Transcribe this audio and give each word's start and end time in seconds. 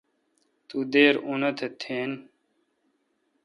تو 0.67 0.77
دیر 0.93 1.15
اونت 1.27 1.59
تھین۔ 1.81 2.11